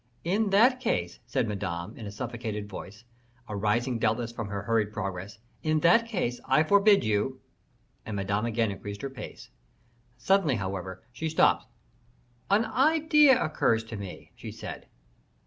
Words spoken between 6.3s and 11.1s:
I forbid you" And Madame again increased her pace. Suddenly, however,